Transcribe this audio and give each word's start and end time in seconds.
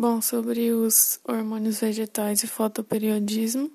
Bom, 0.00 0.22
sobre 0.22 0.72
os 0.72 1.20
hormônios 1.24 1.80
vegetais 1.80 2.42
e 2.42 2.46
fotoperiodismo, 2.46 3.70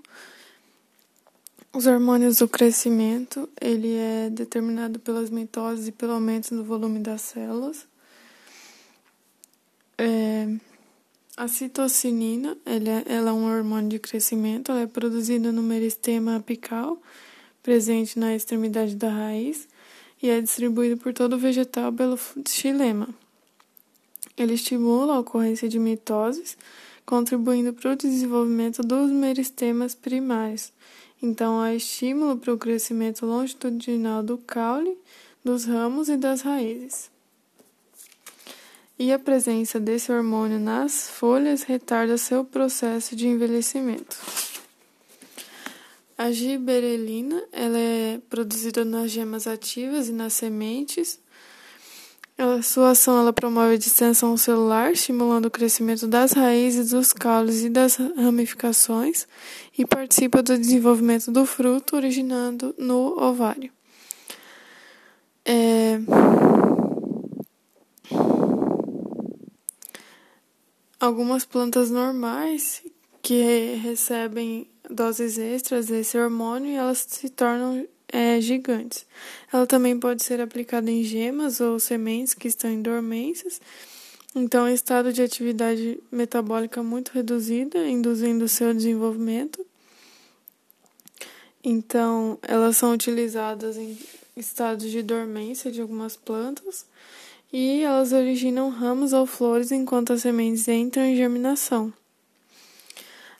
os 1.71 1.85
hormônios 1.85 2.39
do 2.39 2.47
crescimento, 2.47 3.47
ele 3.61 3.95
é 3.95 4.31
determinado 4.31 4.97
pelas 4.97 5.29
mitoses 5.29 5.87
e 5.87 5.91
pelo 5.91 6.13
aumento 6.13 6.49
do 6.55 6.63
volume 6.63 6.97
das 6.97 7.21
células. 7.21 7.85
É, 9.99 10.47
a 11.37 11.47
citocinina, 11.47 12.57
é, 12.65 13.13
ela 13.13 13.29
é 13.29 13.31
um 13.31 13.45
hormônio 13.45 13.89
de 13.89 13.99
crescimento, 13.99 14.71
ela 14.71 14.81
é 14.81 14.87
produzida 14.87 15.51
no 15.51 15.61
meristema 15.61 16.37
apical, 16.37 16.99
presente 17.61 18.17
na 18.17 18.35
extremidade 18.35 18.95
da 18.95 19.11
raiz, 19.11 19.67
e 20.23 20.31
é 20.31 20.41
distribuído 20.41 20.97
por 20.97 21.13
todo 21.13 21.33
o 21.33 21.37
vegetal 21.37 21.93
pelo 21.93 22.17
xilema. 22.47 23.09
Ele 24.37 24.53
estimula 24.53 25.15
a 25.15 25.19
ocorrência 25.19 25.69
de 25.69 25.79
mitoses, 25.79 26.57
contribuindo 27.05 27.73
para 27.73 27.91
o 27.91 27.95
desenvolvimento 27.95 28.81
dos 28.81 29.11
meristemas 29.11 29.95
primários. 29.95 30.73
Então, 31.21 31.59
há 31.61 31.73
estímulo 31.73 32.37
para 32.37 32.53
o 32.53 32.57
crescimento 32.57 33.25
longitudinal 33.25 34.21
do 34.21 34.37
caule, 34.37 34.97
dos 35.43 35.65
ramos 35.65 36.09
e 36.09 36.17
das 36.17 36.41
raízes. 36.41 37.09
E 38.97 39.11
a 39.11 39.19
presença 39.19 39.79
desse 39.79 40.11
hormônio 40.11 40.59
nas 40.59 41.09
folhas 41.09 41.63
retarda 41.63 42.17
seu 42.17 42.43
processo 42.45 43.15
de 43.15 43.27
envelhecimento. 43.27 44.17
A 46.17 46.31
giberelina 46.31 47.43
ela 47.51 47.77
é 47.77 48.21
produzida 48.29 48.85
nas 48.85 49.11
gemas 49.11 49.47
ativas 49.47 50.07
e 50.07 50.13
nas 50.13 50.31
sementes. 50.31 51.19
A 52.37 52.61
sua 52.61 52.89
ação 52.91 53.17
ela 53.17 53.31
promove 53.31 53.75
a 53.75 53.77
distensão 53.77 54.35
celular, 54.35 54.91
estimulando 54.91 55.45
o 55.45 55.51
crescimento 55.51 56.05
das 56.05 56.33
raízes, 56.33 56.89
dos 56.89 57.13
caules 57.13 57.63
e 57.63 57.69
das 57.69 57.95
ramificações, 57.95 59.25
e 59.77 59.85
participa 59.85 60.43
do 60.43 60.57
desenvolvimento 60.57 61.31
do 61.31 61.45
fruto, 61.45 61.95
originando 61.95 62.75
no 62.77 63.17
ovário. 63.17 63.71
É... 65.45 65.97
Algumas 70.99 71.45
plantas 71.45 71.89
normais 71.89 72.81
que 73.21 73.75
recebem 73.75 74.69
doses 74.89 75.37
extras 75.37 75.85
desse 75.85 76.17
hormônio 76.17 76.75
elas 76.77 77.05
se 77.07 77.29
tornam 77.29 77.87
é, 78.11 78.39
gigantes. 78.39 79.05
Ela 79.51 79.65
também 79.65 79.99
pode 79.99 80.23
ser 80.23 80.41
aplicada 80.41 80.89
em 80.89 81.03
gemas 81.03 81.59
ou 81.59 81.79
sementes 81.79 82.33
que 82.33 82.47
estão 82.47 82.69
em 82.69 82.81
dormências. 82.81 83.59
Então, 84.35 84.67
estado 84.67 85.13
de 85.13 85.21
atividade 85.21 85.99
metabólica 86.11 86.83
muito 86.83 87.11
reduzida, 87.11 87.87
induzindo 87.87 88.47
seu 88.47 88.73
desenvolvimento. 88.73 89.65
Então, 91.63 92.37
elas 92.41 92.77
são 92.77 92.93
utilizadas 92.93 93.77
em 93.77 93.97
estados 94.35 94.91
de 94.91 95.01
dormência 95.01 95.71
de 95.71 95.81
algumas 95.81 96.15
plantas 96.15 96.85
e 97.51 97.81
elas 97.81 98.11
originam 98.11 98.69
ramos 98.69 99.13
ou 99.13 99.25
flores 99.25 99.71
enquanto 99.71 100.11
as 100.11 100.21
sementes 100.21 100.67
entram 100.67 101.05
em 101.05 101.15
germinação. 101.15 101.93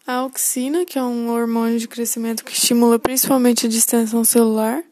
A 0.08 0.18
auxina, 0.18 0.86
que 0.86 1.00
é 1.00 1.04
um 1.04 1.32
hormônio 1.32 1.80
de 1.80 1.88
crescimento 1.88 2.46
que 2.46 2.54
estimula 2.54 3.00
principalmente 3.00 3.66
a 3.66 3.70
distensão 3.70 4.24
celular, 4.24 4.84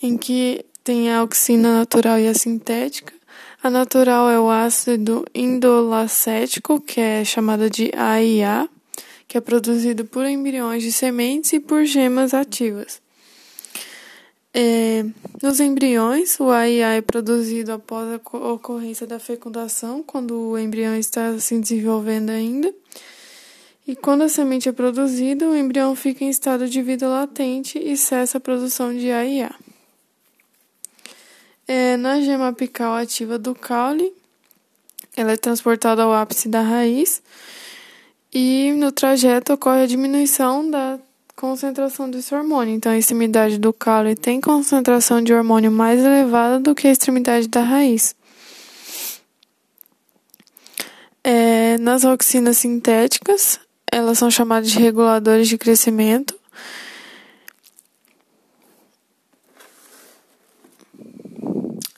em 0.00 0.16
que 0.16 0.64
tem 0.84 1.10
a 1.10 1.18
auxina 1.18 1.78
natural 1.78 2.20
e 2.20 2.28
a 2.28 2.34
sintética. 2.34 3.12
A 3.60 3.68
natural 3.68 4.30
é 4.30 4.38
o 4.38 4.48
ácido 4.48 5.24
indolacético, 5.34 6.80
que 6.80 7.00
é 7.00 7.24
chamada 7.24 7.68
de 7.68 7.90
AIA, 7.96 8.68
que 9.26 9.36
é 9.36 9.40
produzido 9.40 10.04
por 10.04 10.24
embriões 10.26 10.84
de 10.84 10.92
sementes 10.92 11.52
e 11.52 11.58
por 11.58 11.84
gemas 11.84 12.32
ativas. 12.32 13.02
É, 14.54 15.04
nos 15.42 15.58
embriões, 15.58 16.38
o 16.38 16.50
AIA 16.50 16.88
é 16.98 17.00
produzido 17.00 17.72
após 17.72 18.06
a 18.12 18.36
ocorrência 18.52 19.08
da 19.08 19.18
fecundação, 19.18 20.04
quando 20.04 20.38
o 20.38 20.56
embrião 20.56 20.94
está 20.94 21.36
se 21.40 21.58
desenvolvendo 21.58 22.30
ainda. 22.30 22.72
E 23.86 23.96
quando 23.96 24.22
a 24.22 24.28
semente 24.28 24.68
é 24.68 24.72
produzida, 24.72 25.48
o 25.48 25.56
embrião 25.56 25.96
fica 25.96 26.24
em 26.24 26.28
estado 26.28 26.68
de 26.68 26.80
vida 26.80 27.08
latente 27.08 27.78
e 27.78 27.96
cessa 27.96 28.38
a 28.38 28.40
produção 28.40 28.96
de 28.96 29.10
AIA. 29.10 29.52
É, 31.66 31.96
na 31.96 32.20
gema 32.20 32.48
apical 32.48 32.94
ativa 32.94 33.38
do 33.38 33.54
caule, 33.54 34.12
ela 35.16 35.32
é 35.32 35.36
transportada 35.36 36.02
ao 36.02 36.12
ápice 36.12 36.48
da 36.48 36.60
raiz 36.60 37.22
e 38.32 38.72
no 38.76 38.92
trajeto 38.92 39.52
ocorre 39.52 39.82
a 39.82 39.86
diminuição 39.86 40.68
da 40.70 40.98
concentração 41.34 42.08
desse 42.08 42.34
hormônio. 42.34 42.74
Então, 42.74 42.92
a 42.92 42.98
extremidade 42.98 43.58
do 43.58 43.72
caule 43.72 44.14
tem 44.14 44.40
concentração 44.40 45.20
de 45.20 45.34
hormônio 45.34 45.72
mais 45.72 46.00
elevada 46.00 46.60
do 46.60 46.74
que 46.74 46.86
a 46.86 46.92
extremidade 46.92 47.48
da 47.48 47.62
raiz. 47.62 48.14
É, 51.24 51.78
nas 51.78 52.04
auxinas 52.04 52.58
sintéticas, 52.58 53.60
elas 53.92 54.16
são 54.16 54.30
chamadas 54.30 54.70
de 54.70 54.78
reguladores 54.78 55.46
de 55.46 55.58
crescimento. 55.58 56.34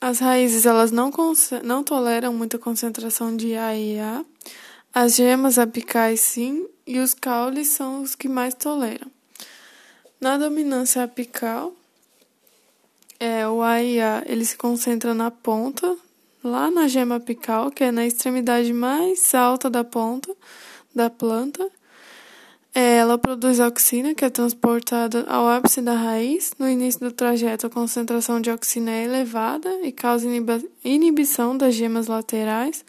As 0.01 0.19
raízes 0.19 0.67
elas 0.67 0.91
não, 0.91 1.13
não 1.63 1.85
toleram 1.85 2.35
muita 2.35 2.59
concentração 2.59 3.35
de 3.35 3.55
A 3.55 3.77
e 3.77 3.99
A. 4.01 4.25
As 4.93 5.15
gemas 5.15 5.57
apicais 5.57 6.21
sim, 6.21 6.67
e 6.85 6.99
os 6.99 7.15
caules 7.15 7.69
são 7.69 8.03
os 8.03 8.15
que 8.17 8.29
mais 8.29 8.55
toleram. 8.55 9.11
Na 10.21 10.37
dominância 10.37 11.03
apical, 11.03 11.73
é, 13.21 13.47
o 13.47 13.63
A 13.63 13.81
e 13.83 14.01
A 14.01 14.25
ele 14.27 14.45
se 14.45 14.57
concentra 14.57 15.15
na 15.15 15.31
ponta, 15.31 15.97
lá 16.43 16.71
na 16.71 16.89
gema 16.89 17.17
apical, 17.17 17.71
que 17.71 17.85
é 17.85 17.93
na 17.93 18.05
extremidade 18.05 18.73
mais 18.73 19.33
alta 19.33 19.71
da 19.71 19.85
ponta 19.85 20.35
da 20.95 21.09
planta, 21.09 21.69
ela 22.75 23.17
produz 23.17 23.61
auxina, 23.61 24.15
que 24.15 24.25
é 24.25 24.31
transportada 24.31 25.25
ao 25.29 25.49
ápice 25.49 25.81
da 25.81 25.95
raiz. 25.95 26.53
No 26.59 26.69
início 26.69 27.01
do 27.01 27.13
trajeto, 27.13 27.67
a 27.67 27.71
concentração 27.71 28.41
de 28.41 28.51
auxina 28.51 28.91
é 28.91 29.05
elevada 29.05 29.71
e 29.85 29.93
causa 29.93 30.27
inibição 30.85 31.57
das 31.57 31.75
gemas 31.75 32.09
laterais. 32.09 32.85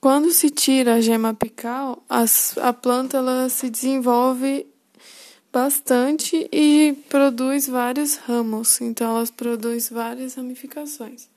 Quando 0.00 0.30
se 0.30 0.48
tira 0.48 0.94
a 0.94 1.00
gema 1.00 1.30
apical, 1.30 2.02
a 2.08 2.72
planta 2.72 3.18
ela 3.18 3.48
se 3.48 3.68
desenvolve 3.68 4.66
bastante 5.52 6.48
e 6.52 6.96
produz 7.08 7.66
vários 7.66 8.16
ramos, 8.16 8.80
então 8.80 9.16
ela 9.16 9.26
produz 9.36 9.88
várias 9.88 10.34
ramificações. 10.34 11.28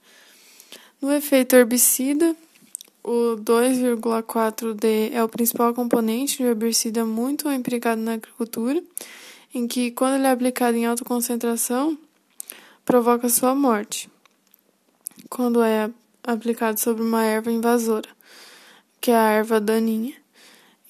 No 1.00 1.12
efeito 1.12 1.56
herbicida, 1.56 2.36
o 3.02 3.36
2,4D 3.36 5.10
é 5.12 5.22
o 5.22 5.28
principal 5.28 5.74
componente 5.74 6.38
de 6.38 6.44
herbicida 6.44 7.04
muito 7.04 7.50
empregado 7.50 8.00
na 8.00 8.14
agricultura, 8.14 8.82
em 9.54 9.66
que, 9.66 9.90
quando 9.90 10.16
ele 10.16 10.26
é 10.26 10.30
aplicado 10.30 10.76
em 10.76 10.86
alta 10.86 11.04
concentração, 11.04 11.98
provoca 12.84 13.28
sua 13.28 13.54
morte. 13.54 14.08
Quando 15.28 15.62
é 15.62 15.90
aplicado 16.22 16.78
sobre 16.78 17.02
uma 17.02 17.24
erva 17.24 17.50
invasora, 17.50 18.08
que 19.00 19.10
é 19.10 19.16
a 19.16 19.30
erva 19.30 19.60
daninha. 19.60 20.14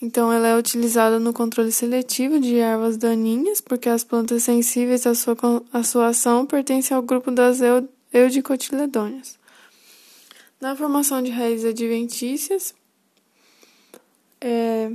Então, 0.02 0.32
ela 0.32 0.48
é 0.48 0.56
utilizada 0.56 1.18
no 1.18 1.32
controle 1.32 1.70
seletivo 1.70 2.40
de 2.40 2.56
ervas 2.56 2.96
daninhas, 2.96 3.60
porque 3.60 3.88
as 3.88 4.02
plantas 4.02 4.42
sensíveis 4.42 5.06
à 5.06 5.14
sua, 5.14 5.36
à 5.72 5.82
sua 5.82 6.08
ação 6.08 6.46
pertencem 6.46 6.96
ao 6.96 7.02
grupo 7.02 7.30
das 7.30 7.60
eudicotiledôneas. 8.12 9.39
Na 10.60 10.76
formação 10.76 11.22
de 11.22 11.30
raízes 11.30 11.64
adventícias, 11.64 12.74
é, 14.38 14.92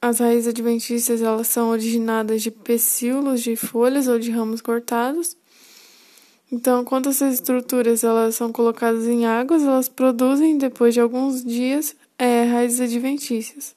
as 0.00 0.20
raízes 0.20 0.46
adventícias 0.46 1.20
elas 1.20 1.48
são 1.48 1.70
originadas 1.70 2.40
de 2.40 2.52
pecíolos 2.52 3.42
de 3.42 3.56
folhas 3.56 4.06
ou 4.06 4.16
de 4.16 4.30
ramos 4.30 4.60
cortados. 4.60 5.36
Então, 6.52 6.84
quando 6.84 7.08
essas 7.08 7.34
estruturas 7.34 8.04
elas 8.04 8.36
são 8.36 8.52
colocadas 8.52 9.06
em 9.06 9.26
águas, 9.26 9.62
elas 9.62 9.88
produzem 9.88 10.56
depois 10.56 10.94
de 10.94 11.00
alguns 11.00 11.44
dias 11.44 11.96
é, 12.16 12.44
raízes 12.44 12.80
adventícias. 12.80 13.74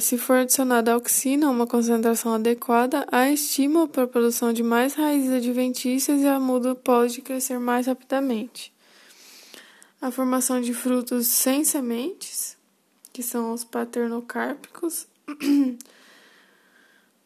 Se 0.00 0.18
for 0.18 0.36
adicionada 0.36 0.92
auxina 0.92 1.46
a 1.46 1.50
uma 1.50 1.66
concentração 1.66 2.34
adequada, 2.34 3.06
há 3.10 3.30
estímulo 3.30 3.88
para 3.88 4.04
a 4.04 4.06
produção 4.06 4.52
de 4.52 4.62
mais 4.62 4.94
raízes 4.94 5.30
adventícias 5.30 6.20
e 6.20 6.26
a 6.26 6.38
muda 6.38 6.74
pode 6.74 7.20
crescer 7.20 7.58
mais 7.58 7.86
rapidamente. 7.86 8.72
A 10.00 10.10
formação 10.10 10.60
de 10.60 10.74
frutos 10.74 11.26
sem 11.28 11.64
sementes, 11.64 12.56
que 13.12 13.22
são 13.22 13.52
os 13.52 13.64
paternocárpicos. 13.64 15.06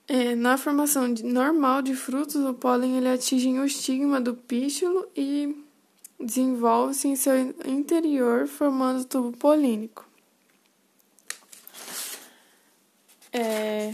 É, 0.08 0.36
na 0.36 0.56
formação 0.56 1.12
de, 1.12 1.24
normal 1.24 1.82
de 1.82 1.92
frutos, 1.92 2.36
o 2.36 2.54
pólen 2.54 2.96
ele 2.96 3.08
atinge 3.08 3.48
o 3.58 3.64
estigma 3.64 4.20
do 4.20 4.34
pístilo 4.34 5.04
e 5.16 5.64
desenvolve-se 6.20 7.08
em 7.08 7.16
seu 7.16 7.36
interior 7.66 8.46
formando 8.46 9.04
tubo 9.04 9.36
polínico. 9.36 10.05
É... 13.36 13.92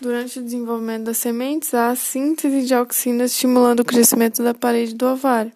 Durante 0.00 0.38
o 0.38 0.42
desenvolvimento 0.42 1.04
das 1.04 1.18
sementes, 1.18 1.74
há 1.74 1.90
a 1.90 1.96
síntese 1.96 2.66
de 2.66 2.74
auxinas 2.74 3.30
estimulando 3.30 3.80
o 3.80 3.84
crescimento 3.84 4.42
da 4.42 4.54
parede 4.54 4.94
do 4.94 5.06
ovário, 5.06 5.52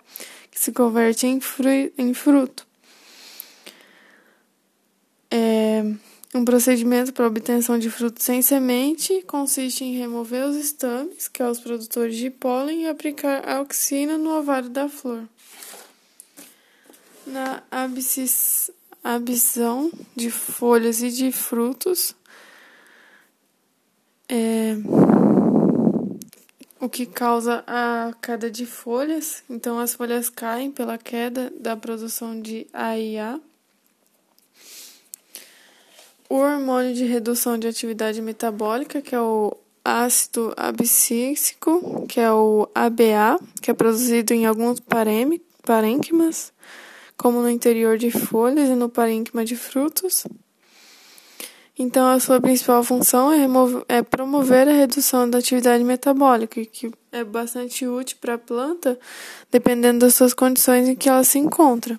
que 0.50 0.60
se 0.60 0.72
converte 0.72 1.26
em, 1.26 1.40
fru 1.40 1.68
em 1.96 2.14
fruto. 2.14 2.66
É, 5.30 5.82
um 6.34 6.44
procedimento 6.44 7.12
para 7.12 7.26
obtenção 7.26 7.78
de 7.78 7.90
fruto 7.90 8.22
sem 8.22 8.40
semente 8.42 9.22
consiste 9.26 9.84
em 9.84 9.98
remover 9.98 10.44
os 10.44 10.56
estames, 10.56 11.28
que 11.28 11.38
são 11.38 11.50
os 11.50 11.60
produtores 11.60 12.16
de 12.16 12.30
pólen, 12.30 12.82
e 12.82 12.88
aplicar 12.88 13.46
auxina 13.48 14.16
no 14.16 14.38
ovário 14.38 14.68
da 14.68 14.88
flor. 14.88 15.24
Na 17.28 17.62
abscisão 19.02 19.90
de 20.16 20.30
folhas 20.30 21.02
e 21.02 21.10
de 21.10 21.30
frutos, 21.30 22.16
é, 24.28 24.74
o 26.80 26.88
que 26.88 27.04
causa 27.04 27.62
a 27.66 28.14
queda 28.22 28.50
de 28.50 28.64
folhas. 28.64 29.42
Então, 29.48 29.78
as 29.78 29.94
folhas 29.94 30.30
caem 30.30 30.70
pela 30.70 30.96
queda 30.96 31.52
da 31.60 31.76
produção 31.76 32.40
de 32.40 32.66
AIA. 32.72 33.38
O 36.30 36.36
hormônio 36.36 36.94
de 36.94 37.04
redução 37.04 37.58
de 37.58 37.68
atividade 37.68 38.22
metabólica, 38.22 39.02
que 39.02 39.14
é 39.14 39.20
o 39.20 39.54
ácido 39.84 40.54
abscísico, 40.56 42.06
que 42.06 42.20
é 42.20 42.32
o 42.32 42.68
ABA, 42.74 43.38
que 43.62 43.70
é 43.70 43.74
produzido 43.74 44.34
em 44.34 44.46
alguns 44.46 44.80
parênquimas, 45.62 46.52
como 47.18 47.42
no 47.42 47.50
interior 47.50 47.98
de 47.98 48.10
folhas 48.10 48.70
e 48.70 48.74
no 48.74 48.88
parênquima 48.88 49.44
de 49.44 49.56
frutos. 49.56 50.24
Então, 51.76 52.08
a 52.08 52.18
sua 52.18 52.40
principal 52.40 52.82
função 52.82 53.32
é, 53.32 53.46
é 53.88 54.02
promover 54.02 54.66
a 54.66 54.72
redução 54.72 55.28
da 55.28 55.38
atividade 55.38 55.84
metabólica, 55.84 56.64
que 56.64 56.90
é 57.12 57.22
bastante 57.22 57.86
útil 57.86 58.16
para 58.20 58.34
a 58.34 58.38
planta, 58.38 58.98
dependendo 59.50 60.00
das 60.00 60.14
suas 60.14 60.34
condições 60.34 60.88
em 60.88 60.96
que 60.96 61.08
ela 61.08 61.22
se 61.22 61.38
encontra. 61.38 61.98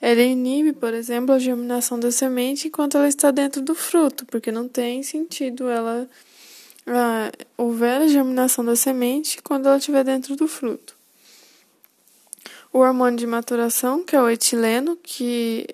Ela 0.00 0.22
inibe, 0.22 0.72
por 0.72 0.94
exemplo, 0.94 1.34
a 1.34 1.38
germinação 1.38 1.98
da 1.98 2.10
semente 2.10 2.68
enquanto 2.68 2.96
ela 2.96 3.08
está 3.08 3.30
dentro 3.30 3.60
do 3.60 3.74
fruto, 3.74 4.24
porque 4.26 4.52
não 4.52 4.68
tem 4.68 5.02
sentido 5.02 5.68
ela 5.68 6.08
ah, 6.86 7.30
houver 7.56 8.00
a 8.00 8.08
germinação 8.08 8.64
da 8.64 8.76
semente 8.76 9.42
quando 9.42 9.66
ela 9.66 9.76
estiver 9.76 10.04
dentro 10.04 10.36
do 10.36 10.48
fruto. 10.48 10.97
O 12.72 12.78
hormônio 12.78 13.18
de 13.18 13.26
maturação, 13.26 14.04
que 14.04 14.14
é 14.14 14.20
o 14.20 14.28
etileno, 14.28 14.96
que 15.02 15.66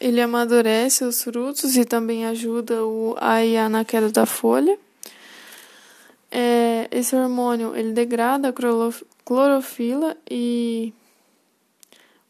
ele 0.00 0.20
amadurece 0.20 1.04
os 1.04 1.22
frutos 1.22 1.76
e 1.76 1.84
também 1.84 2.26
ajuda 2.26 2.84
o 2.84 3.14
AIA 3.18 3.68
na 3.68 3.84
queda 3.84 4.10
da 4.10 4.26
folha. 4.26 4.78
É, 6.30 6.88
esse 6.90 7.14
hormônio 7.14 7.76
ele 7.76 7.92
degrada 7.92 8.48
a 8.48 8.52
clorofila 9.24 10.16
e 10.30 10.92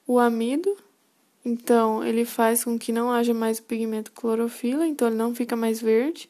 o 0.06 0.18
amido. 0.18 0.76
Então, 1.44 2.04
ele 2.04 2.24
faz 2.24 2.62
com 2.62 2.78
que 2.78 2.92
não 2.92 3.10
haja 3.10 3.32
mais 3.32 3.58
o 3.58 3.62
pigmento 3.62 4.12
clorofila, 4.12 4.86
então 4.86 5.08
ele 5.08 5.16
não 5.16 5.34
fica 5.34 5.56
mais 5.56 5.80
verde. 5.80 6.28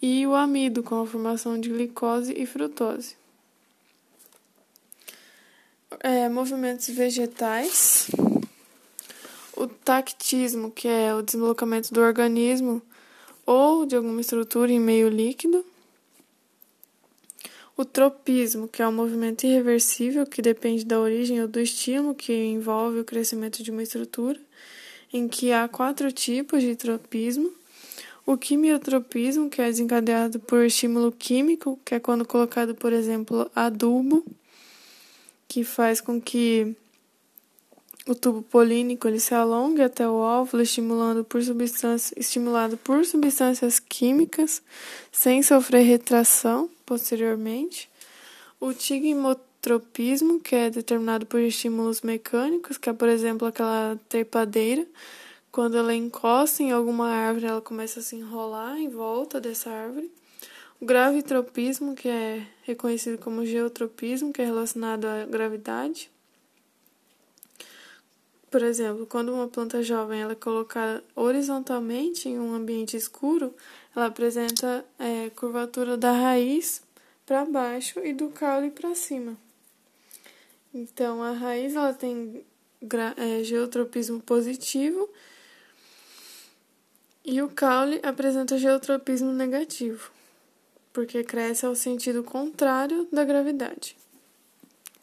E 0.00 0.26
o 0.26 0.34
amido, 0.34 0.82
com 0.82 1.00
a 1.00 1.06
formação 1.06 1.60
de 1.60 1.68
glicose 1.68 2.34
e 2.36 2.44
frutose. 2.46 3.16
É, 6.06 6.28
movimentos 6.28 6.86
vegetais 6.88 8.08
o 9.56 9.66
tactismo, 9.66 10.70
que 10.70 10.86
é 10.86 11.14
o 11.14 11.22
deslocamento 11.22 11.94
do 11.94 12.02
organismo 12.02 12.82
ou 13.46 13.86
de 13.86 13.96
alguma 13.96 14.20
estrutura 14.20 14.70
em 14.70 14.78
meio 14.78 15.08
líquido. 15.08 15.64
O 17.74 17.86
tropismo, 17.86 18.68
que 18.68 18.82
é 18.82 18.86
um 18.86 18.92
movimento 18.92 19.46
irreversível 19.46 20.26
que 20.26 20.42
depende 20.42 20.84
da 20.84 21.00
origem 21.00 21.40
ou 21.40 21.48
do 21.48 21.58
estímulo 21.58 22.14
que 22.14 22.34
envolve 22.34 23.00
o 23.00 23.04
crescimento 23.04 23.62
de 23.62 23.70
uma 23.70 23.82
estrutura, 23.82 24.38
em 25.10 25.26
que 25.26 25.52
há 25.52 25.66
quatro 25.66 26.12
tipos 26.12 26.60
de 26.60 26.76
tropismo. 26.76 27.50
O 28.26 28.36
quimiotropismo, 28.36 29.48
que 29.48 29.62
é 29.62 29.70
desencadeado 29.70 30.38
por 30.38 30.66
estímulo 30.66 31.10
químico, 31.10 31.80
que 31.82 31.94
é 31.94 31.98
quando 31.98 32.26
colocado, 32.26 32.74
por 32.74 32.92
exemplo, 32.92 33.50
adubo, 33.54 34.22
que 35.48 35.64
faz 35.64 36.00
com 36.00 36.20
que 36.20 36.76
o 38.06 38.14
tubo 38.14 38.42
polínico 38.42 39.08
ele 39.08 39.18
se 39.18 39.34
alonga 39.34 39.86
até 39.86 40.06
o 40.06 40.14
óvulo, 40.14 40.62
estimulando 40.62 41.24
por 41.24 41.42
substâncias, 41.42 42.12
estimulado 42.16 42.76
por 42.76 43.04
substâncias 43.04 43.80
químicas, 43.80 44.62
sem 45.10 45.42
sofrer 45.42 45.84
retração 45.84 46.68
posteriormente. 46.84 47.90
O 48.60 48.74
tigmotropismo, 48.74 50.38
que 50.40 50.54
é 50.54 50.68
determinado 50.68 51.24
por 51.24 51.40
estímulos 51.40 52.02
mecânicos, 52.02 52.76
que 52.76 52.90
é, 52.90 52.92
por 52.92 53.08
exemplo, 53.08 53.48
aquela 53.48 53.98
trepadeira. 54.08 54.86
Quando 55.50 55.78
ela 55.78 55.94
encosta 55.94 56.62
em 56.62 56.72
alguma 56.72 57.08
árvore, 57.08 57.46
ela 57.46 57.60
começa 57.62 58.00
a 58.00 58.02
se 58.02 58.16
enrolar 58.16 58.76
em 58.76 58.88
volta 58.88 59.40
dessa 59.40 59.70
árvore. 59.70 60.10
O 60.84 60.86
que 61.94 62.10
é 62.10 62.46
reconhecido 62.64 63.16
como 63.16 63.46
geotropismo, 63.46 64.34
que 64.34 64.42
é 64.42 64.44
relacionado 64.44 65.06
à 65.06 65.24
gravidade. 65.24 66.10
Por 68.50 68.62
exemplo, 68.62 69.06
quando 69.06 69.32
uma 69.32 69.48
planta 69.48 69.82
jovem 69.82 70.20
ela 70.20 70.32
é 70.32 70.34
colocada 70.34 71.02
horizontalmente 71.16 72.28
em 72.28 72.38
um 72.38 72.54
ambiente 72.54 72.98
escuro, 72.98 73.54
ela 73.96 74.06
apresenta 74.08 74.84
é, 74.98 75.30
curvatura 75.30 75.96
da 75.96 76.12
raiz 76.12 76.82
para 77.24 77.46
baixo 77.46 78.00
e 78.00 78.12
do 78.12 78.28
caule 78.28 78.70
para 78.70 78.94
cima. 78.94 79.38
Então, 80.74 81.22
a 81.22 81.32
raiz 81.32 81.74
ela 81.74 81.94
tem 81.94 82.44
é, 83.16 83.42
geotropismo 83.42 84.20
positivo 84.20 85.08
e 87.24 87.40
o 87.40 87.48
caule 87.48 88.00
apresenta 88.02 88.58
geotropismo 88.58 89.32
negativo, 89.32 90.12
porque 90.94 91.24
cresce 91.24 91.66
ao 91.66 91.74
sentido 91.74 92.22
contrário 92.22 93.06
da 93.12 93.24
gravidade. 93.24 93.96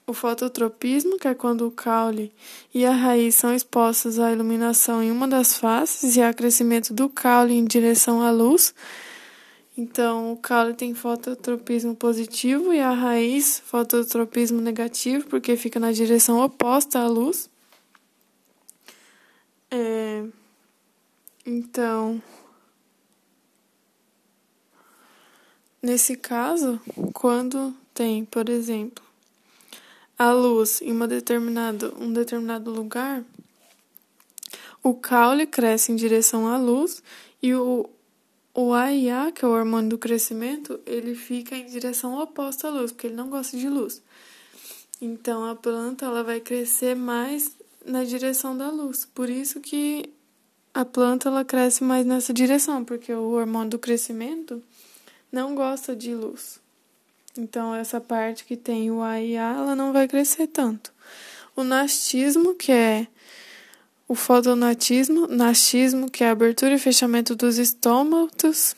O 0.07 0.13
fototropismo, 0.13 1.19
que 1.19 1.27
é 1.27 1.35
quando 1.35 1.67
o 1.67 1.71
caule 1.71 2.33
e 2.73 2.85
a 2.85 2.91
raiz 2.91 3.35
são 3.35 3.53
expostos 3.53 4.17
à 4.17 4.31
iluminação 4.31 5.03
em 5.03 5.11
uma 5.11 5.27
das 5.27 5.57
faces 5.57 6.15
e 6.15 6.21
há 6.21 6.33
crescimento 6.33 6.93
do 6.93 7.07
caule 7.09 7.53
em 7.53 7.65
direção 7.65 8.21
à 8.21 8.31
luz. 8.31 8.73
Então, 9.77 10.33
o 10.33 10.37
caule 10.37 10.73
tem 10.73 10.93
fototropismo 10.93 11.95
positivo 11.95 12.73
e 12.73 12.79
a 12.79 12.91
raiz 12.91 13.61
fototropismo 13.65 14.61
negativo, 14.61 15.27
porque 15.27 15.55
fica 15.55 15.79
na 15.79 15.91
direção 15.91 16.39
oposta 16.39 16.99
à 16.99 17.07
luz. 17.07 17.49
É... 19.69 20.23
Então, 21.45 22.21
nesse 25.81 26.15
caso, 26.15 26.79
quando 27.13 27.75
tem, 27.93 28.23
por 28.25 28.49
exemplo, 28.49 29.03
a 30.17 30.31
luz 30.31 30.81
em 30.81 30.91
uma 30.91 31.07
determinado, 31.07 31.95
um 31.99 32.13
determinado 32.13 32.71
lugar, 32.71 33.23
o 34.83 34.93
caule 34.93 35.45
cresce 35.45 35.91
em 35.91 35.95
direção 35.95 36.47
à 36.47 36.57
luz 36.57 37.01
e 37.41 37.53
o, 37.55 37.89
o 38.53 38.73
AIA, 38.73 39.31
que 39.31 39.43
é 39.43 39.47
o 39.47 39.51
hormônio 39.51 39.89
do 39.89 39.97
crescimento, 39.97 40.79
ele 40.85 41.15
fica 41.15 41.55
em 41.55 41.65
direção 41.65 42.19
oposta 42.19 42.67
à 42.67 42.71
luz, 42.71 42.91
porque 42.91 43.07
ele 43.07 43.15
não 43.15 43.29
gosta 43.29 43.57
de 43.57 43.67
luz. 43.67 44.01
Então 45.01 45.43
a 45.45 45.55
planta 45.55 46.05
ela 46.05 46.23
vai 46.23 46.39
crescer 46.39 46.95
mais 46.95 47.51
na 47.85 48.03
direção 48.03 48.55
da 48.55 48.69
luz. 48.69 49.05
Por 49.05 49.29
isso 49.29 49.59
que 49.59 50.07
a 50.73 50.85
planta 50.85 51.29
ela 51.29 51.43
cresce 51.43 51.83
mais 51.83 52.05
nessa 52.05 52.33
direção, 52.33 52.85
porque 52.85 53.11
o 53.11 53.31
hormônio 53.31 53.71
do 53.71 53.79
crescimento 53.79 54.61
não 55.31 55.55
gosta 55.55 55.95
de 55.95 56.13
luz. 56.13 56.59
Então, 57.37 57.73
essa 57.73 58.01
parte 58.01 58.43
que 58.43 58.57
tem 58.57 58.91
o 58.91 59.01
A 59.01 59.21
e 59.21 59.37
A, 59.37 59.53
ela 59.57 59.75
não 59.75 59.93
vai 59.93 60.07
crescer 60.07 60.47
tanto. 60.47 60.91
O 61.55 61.63
nastismo, 61.63 62.55
que 62.55 62.71
é 62.71 63.07
o 64.07 64.15
fotonatismo, 64.15 65.27
nastismo, 65.27 66.11
que 66.11 66.23
é 66.23 66.27
a 66.27 66.31
abertura 66.31 66.73
e 66.73 66.79
fechamento 66.79 67.33
dos 67.33 67.57
estômatos. 67.57 68.75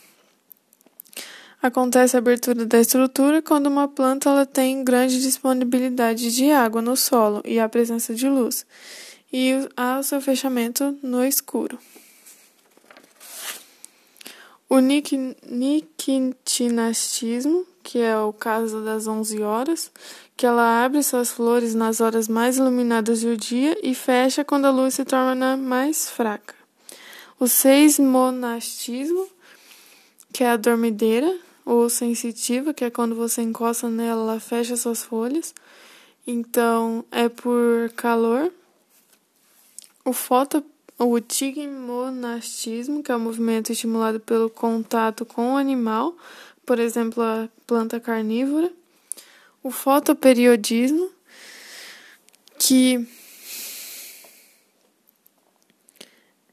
Acontece 1.60 2.16
a 2.16 2.20
abertura 2.20 2.66
da 2.66 2.80
estrutura 2.80 3.42
quando 3.42 3.68
uma 3.68 3.88
planta 3.88 4.30
ela 4.30 4.46
tem 4.46 4.84
grande 4.84 5.20
disponibilidade 5.20 6.36
de 6.36 6.52
água 6.52 6.82
no 6.82 6.96
solo 6.96 7.42
e 7.46 7.60
a 7.60 7.68
presença 7.68 8.14
de 8.14 8.30
luz, 8.30 8.66
e 9.32 9.54
há 9.76 9.98
o 9.98 10.04
seu 10.04 10.22
fechamento 10.22 10.96
no 11.02 11.26
escuro. 11.26 11.80
O 14.74 14.80
niquitinastismo, 14.80 17.68
que 17.84 18.00
é 18.00 18.18
o 18.18 18.34
caso 18.34 18.84
das 18.84 19.06
11 19.06 19.44
horas, 19.44 19.92
que 20.36 20.48
ela 20.48 20.84
abre 20.84 21.04
suas 21.04 21.30
flores 21.30 21.76
nas 21.76 22.02
horas 22.02 22.28
mais 22.28 22.58
iluminadas 22.58 23.22
do 23.22 23.38
dia 23.38 23.78
e 23.84 23.94
fecha 23.94 24.44
quando 24.44 24.66
a 24.66 24.72
luz 24.72 24.96
se 24.96 25.06
torna 25.06 25.56
mais 25.56 26.10
fraca. 26.10 26.56
O 27.40 27.48
seismonastismo, 27.48 29.28
que 30.34 30.44
é 30.44 30.50
a 30.50 30.58
dormideira, 30.58 31.38
ou 31.64 31.88
sensitiva, 31.88 32.74
que 32.74 32.84
é 32.84 32.90
quando 32.90 33.14
você 33.14 33.44
encosta 33.44 33.92
nela, 33.92 34.24
ela 34.24 34.40
fecha 34.40 34.76
suas 34.76 35.04
folhas. 35.04 35.54
Então, 36.26 37.06
é 37.12 37.30
por 37.30 37.92
calor. 37.96 38.52
O 40.04 40.14
foto 40.14 40.66
o 40.98 41.20
tigmonastismo, 41.20 43.04
que 43.04 43.12
é 43.12 43.16
o 43.16 43.20
movimento 43.20 43.72
estimulado 43.72 44.20
pelo 44.20 44.50
contato 44.50 45.26
com 45.26 45.54
o 45.54 45.58
animal, 45.58 46.16
por 46.66 46.80
exemplo, 46.80 47.22
a 47.22 47.50
planta 47.68 48.00
carnívora. 48.00 48.72
O 49.62 49.72
fotoperiodismo, 49.72 51.10
que 52.58 53.08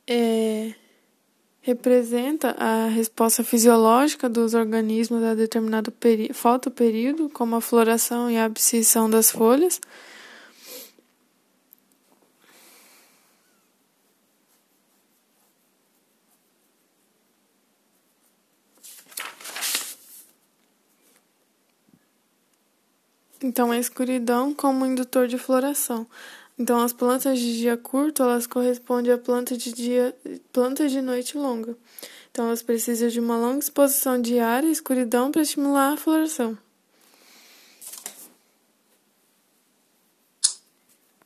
é 0.07 0.75
representa 1.63 2.57
a 2.59 2.89
resposta 2.89 3.45
fisiológica 3.45 4.29
dos 4.29 4.55
organismos 4.55 5.23
a 5.23 5.35
determinado 5.35 5.93
fotoperíodo, 6.33 7.29
como 7.29 7.57
a 7.57 7.61
floração 7.61 8.31
e 8.31 8.37
a 8.37 8.45
abscisão 8.45 9.11
das 9.11 9.31
folhas. 9.31 9.81
Então, 23.43 23.71
a 23.71 23.79
escuridão 23.79 24.53
como 24.55 24.85
indutor 24.85 25.27
de 25.27 25.39
floração. 25.39 26.07
Então, 26.59 26.81
as 26.81 26.93
plantas 26.93 27.39
de 27.39 27.57
dia 27.57 27.77
curto, 27.77 28.23
elas 28.23 28.47
correspondem 28.47 29.13
a 29.13 29.17
plantas 29.17 29.57
de 29.57 29.73
dia, 29.73 30.15
plantas 30.53 30.93
de 30.93 31.01
noite 31.01 31.39
longa. 31.39 31.75
Então, 32.31 32.47
elas 32.47 32.63
precisam 32.63 33.09
de 33.09 33.19
uma 33.19 33.39
longa 33.39 33.61
exposição 33.61 34.21
diária 34.21 34.69
e 34.69 34.73
escuridão 34.73 35.31
para 35.31 35.41
estimular 35.41 35.95
a 35.95 35.97
floração. 35.97 36.59